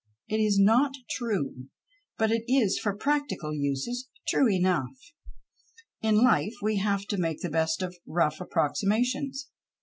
It 0.27 0.39
is 0.39 0.57
not 0.57 0.93
true, 1.11 1.67
but 2.17 2.31
it 2.31 2.41
is 2.51 2.79
for 2.79 2.97
practical 2.97 3.53
uses 3.53 4.09
true 4.27 4.49
enough. 4.49 5.13
In 6.01 6.23
life 6.23 6.55
we 6.59 6.77
have 6.77 7.05
to 7.09 7.19
make 7.19 7.41
the 7.41 7.51
best 7.51 7.83
of 7.83 7.97
rough 8.07 8.41
approximations. 8.41 9.51